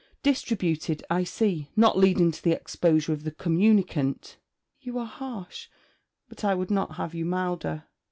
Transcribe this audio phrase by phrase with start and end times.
[0.23, 4.37] 'Distributed; I see: not leading to the exposure of the communicant!'
[4.79, 5.67] 'You are harsh;
[6.27, 7.83] but I would not have you milder.'